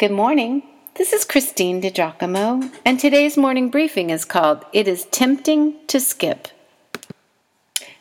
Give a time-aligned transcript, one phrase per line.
[0.00, 0.64] Good morning.
[0.96, 6.48] This is Christine DiGiacomo, and today's morning briefing is called It is Tempting to Skip.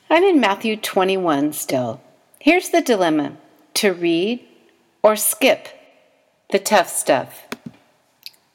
[0.09, 2.01] I'm in Matthew 21 still.
[2.39, 3.37] Here's the dilemma
[3.75, 4.43] to read
[5.03, 5.67] or skip
[6.49, 7.47] the tough stuff.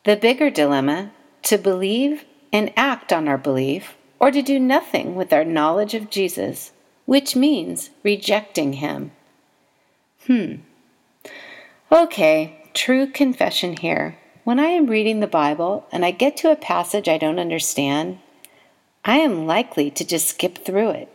[0.05, 1.13] The bigger dilemma
[1.45, 6.11] to believe and act on our belief or to do nothing with our knowledge of
[6.11, 6.73] Jesus,
[7.07, 9.13] which means rejecting Him.
[10.27, 10.55] Hmm.
[11.93, 14.17] Okay, true confession here.
[14.45, 18.21] When I am reading the Bible and I get to a passage I don't understand,
[19.05, 21.09] I am likely to just skip through it.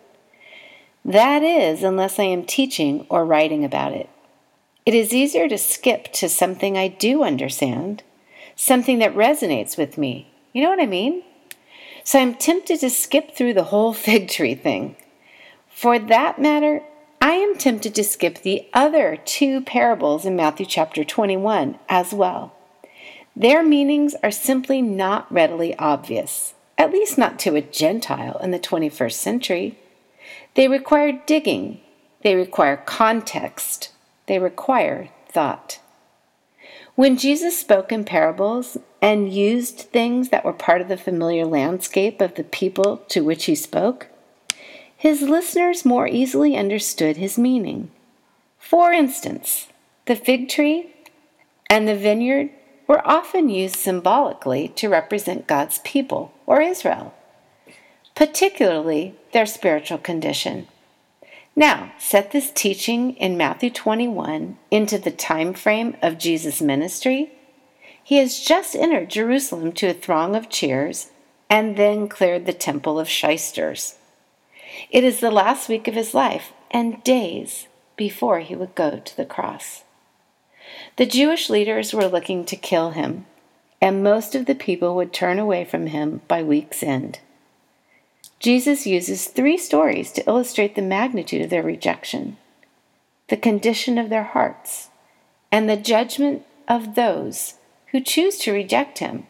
[1.05, 4.09] That is, unless I am teaching or writing about it.
[4.85, 8.03] It is easier to skip to something I do understand,
[8.57, 10.33] something that resonates with me.
[10.51, 11.23] You know what I mean?
[12.03, 14.97] So I'm tempted to skip through the whole fig tree thing.
[15.69, 16.83] For that matter,
[17.23, 22.53] I am tempted to skip the other two parables in Matthew chapter 21 as well.
[23.33, 28.59] Their meanings are simply not readily obvious, at least not to a Gentile in the
[28.59, 29.79] 21st century.
[30.55, 31.79] They require digging,
[32.23, 33.93] they require context,
[34.25, 35.79] they require thought.
[36.95, 42.19] When Jesus spoke in parables and used things that were part of the familiar landscape
[42.19, 44.09] of the people to which he spoke,
[45.03, 47.91] his listeners more easily understood his meaning.
[48.57, 49.67] For instance,
[50.05, 50.95] the fig tree
[51.69, 52.51] and the vineyard
[52.87, 57.13] were often used symbolically to represent God's people, or Israel,
[58.15, 60.67] particularly their spiritual condition.
[61.53, 67.33] Now, set this teaching in Matthew 21 into the time frame of Jesus' ministry.
[68.01, 71.09] He has just entered Jerusalem to a throng of cheers
[71.49, 73.95] and then cleared the temple of shysters.
[74.89, 79.17] It is the last week of his life and days before he would go to
[79.17, 79.83] the cross.
[80.97, 83.25] The Jewish leaders were looking to kill him,
[83.81, 87.19] and most of the people would turn away from him by week's end.
[88.39, 92.37] Jesus uses three stories to illustrate the magnitude of their rejection,
[93.29, 94.89] the condition of their hearts,
[95.51, 97.55] and the judgment of those
[97.91, 99.27] who choose to reject him,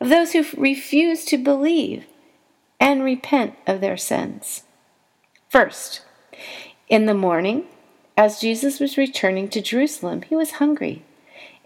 [0.00, 2.06] of those who refuse to believe
[2.78, 4.64] and repent of their sins.
[5.54, 6.00] First,
[6.88, 7.68] in the morning,
[8.16, 11.04] as Jesus was returning to Jerusalem, he was hungry,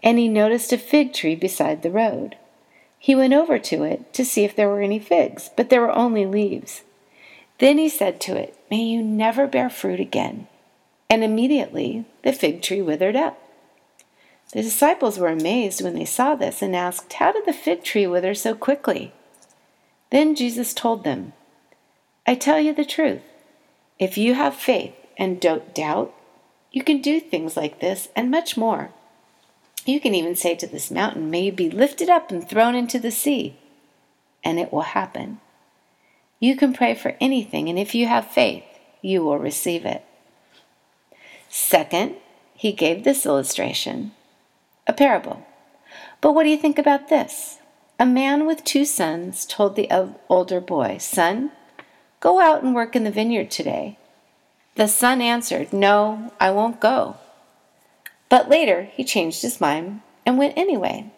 [0.03, 2.35] and he noticed a fig tree beside the road.
[2.99, 5.89] He went over to it to see if there were any figs, but there were
[5.89, 6.83] only leaves.
[7.57, 10.47] Then he said to it, May you never bear fruit again.
[11.09, 13.41] And immediately the fig tree withered up.
[14.53, 18.05] The disciples were amazed when they saw this and asked, How did the fig tree
[18.05, 19.13] wither so quickly?
[20.11, 21.33] Then Jesus told them,
[22.27, 23.23] I tell you the truth.
[23.99, 26.13] If you have faith and don't doubt,
[26.71, 28.91] you can do things like this and much more.
[29.85, 32.99] You can even say to this mountain, May you be lifted up and thrown into
[32.99, 33.57] the sea,
[34.43, 35.39] and it will happen.
[36.39, 38.63] You can pray for anything, and if you have faith,
[39.01, 40.05] you will receive it.
[41.49, 42.15] Second,
[42.53, 44.11] he gave this illustration
[44.87, 45.45] a parable.
[46.21, 47.59] But what do you think about this?
[47.99, 49.89] A man with two sons told the
[50.29, 51.51] older boy, Son,
[52.19, 53.97] Go out and work in the vineyard today.
[54.75, 57.17] The son answered, No, I won't go.
[58.29, 61.11] But later he changed his mind and went anyway.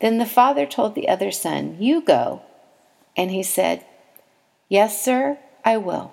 [0.00, 2.42] Then the father told the other son, You go.
[3.16, 3.84] And he said,
[4.68, 6.12] Yes, sir, I will.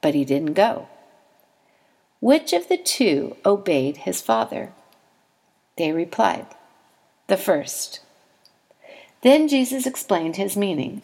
[0.00, 0.88] But he didn't go.
[2.20, 4.72] Which of the two obeyed his father?
[5.76, 6.46] They replied,
[7.26, 8.00] The first.
[9.22, 11.02] Then Jesus explained his meaning.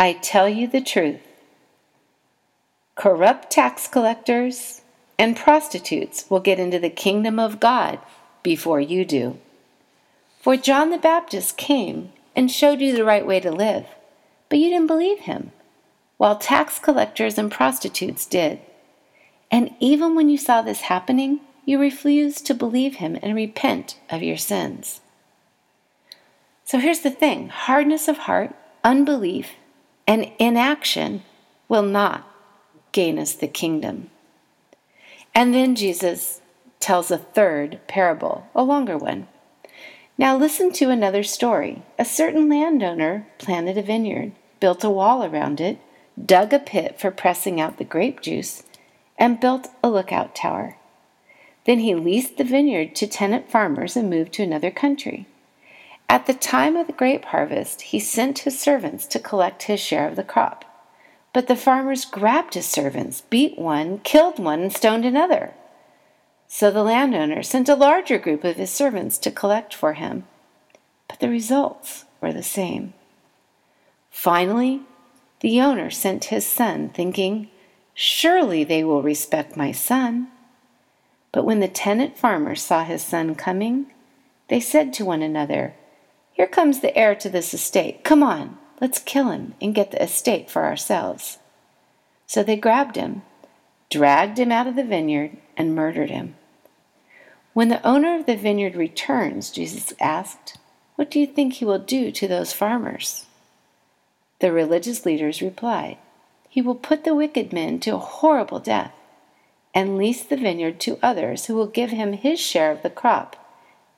[0.00, 1.20] I tell you the truth.
[2.94, 4.82] Corrupt tax collectors
[5.18, 7.98] and prostitutes will get into the kingdom of God
[8.44, 9.38] before you do.
[10.40, 13.86] For John the Baptist came and showed you the right way to live,
[14.48, 15.50] but you didn't believe him,
[16.16, 18.60] while tax collectors and prostitutes did.
[19.50, 24.22] And even when you saw this happening, you refused to believe him and repent of
[24.22, 25.00] your sins.
[26.64, 28.54] So here's the thing hardness of heart,
[28.84, 29.50] unbelief,
[30.08, 31.22] and inaction
[31.68, 32.26] will not
[32.92, 34.08] gain us the kingdom.
[35.34, 36.40] And then Jesus
[36.80, 39.28] tells a third parable, a longer one.
[40.16, 41.82] Now listen to another story.
[41.98, 45.78] A certain landowner planted a vineyard, built a wall around it,
[46.20, 48.62] dug a pit for pressing out the grape juice,
[49.18, 50.78] and built a lookout tower.
[51.66, 55.26] Then he leased the vineyard to tenant farmers and moved to another country.
[56.08, 60.08] At the time of the grape harvest, he sent his servants to collect his share
[60.08, 60.64] of the crop.
[61.34, 65.52] But the farmers grabbed his servants, beat one, killed one, and stoned another.
[66.46, 70.24] So the landowner sent a larger group of his servants to collect for him,
[71.06, 72.94] but the results were the same.
[74.10, 74.80] Finally,
[75.40, 77.48] the owner sent his son, thinking,
[77.92, 80.28] Surely they will respect my son.
[81.32, 83.92] But when the tenant farmers saw his son coming,
[84.48, 85.74] they said to one another,
[86.38, 88.04] Here comes the heir to this estate.
[88.04, 91.38] Come on, let's kill him and get the estate for ourselves.
[92.28, 93.22] So they grabbed him,
[93.90, 96.36] dragged him out of the vineyard, and murdered him.
[97.54, 100.58] When the owner of the vineyard returns, Jesus asked,
[100.94, 103.26] What do you think he will do to those farmers?
[104.38, 105.98] The religious leaders replied,
[106.48, 108.94] He will put the wicked men to a horrible death
[109.74, 113.34] and lease the vineyard to others who will give him his share of the crop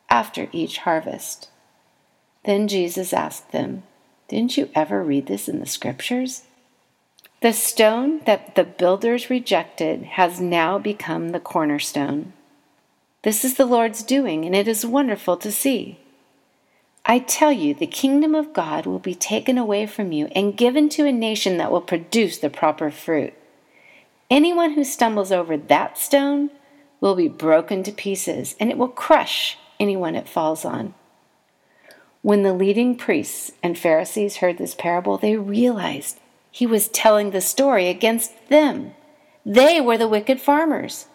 [0.08, 1.49] after each harvest.
[2.44, 3.82] Then Jesus asked them,
[4.28, 6.44] Didn't you ever read this in the scriptures?
[7.42, 12.32] The stone that the builders rejected has now become the cornerstone.
[13.22, 15.98] This is the Lord's doing, and it is wonderful to see.
[17.04, 20.88] I tell you, the kingdom of God will be taken away from you and given
[20.90, 23.32] to a nation that will produce the proper fruit.
[24.30, 26.50] Anyone who stumbles over that stone
[27.00, 30.94] will be broken to pieces, and it will crush anyone it falls on.
[32.22, 36.18] When the leading priests and Pharisees heard this parable, they realized
[36.50, 38.92] he was telling the story against them.
[39.46, 41.06] They were the wicked farmers.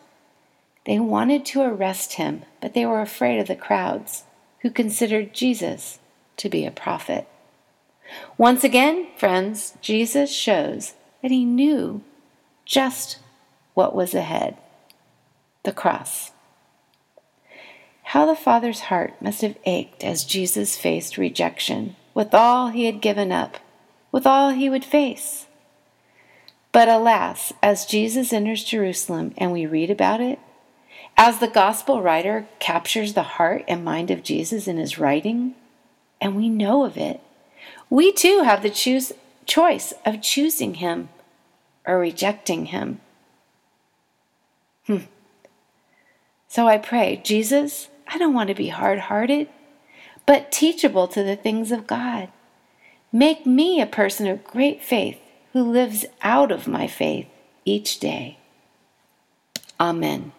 [0.85, 4.23] They wanted to arrest him, but they were afraid of the crowds,
[4.61, 5.99] who considered Jesus
[6.37, 7.27] to be a prophet.
[8.37, 12.03] Once again, friends, Jesus shows that he knew
[12.65, 13.19] just
[13.73, 14.57] what was ahead
[15.63, 16.31] the cross.
[18.09, 23.01] How the Father's heart must have ached as Jesus faced rejection with all he had
[23.01, 23.57] given up,
[24.11, 25.47] with all he would face.
[26.71, 30.39] But alas, as Jesus enters Jerusalem and we read about it,
[31.17, 35.55] as the gospel writer captures the heart and mind of Jesus in his writing,
[36.21, 37.21] and we know of it,
[37.89, 39.13] we too have the choose,
[39.45, 41.09] choice of choosing him
[41.87, 43.01] or rejecting him.
[44.85, 45.05] Hmm.
[46.47, 49.49] So I pray, Jesus, I don't want to be hard hearted,
[50.25, 52.29] but teachable to the things of God.
[53.11, 55.19] Make me a person of great faith
[55.51, 57.27] who lives out of my faith
[57.65, 58.37] each day.
[59.81, 60.31] Amen.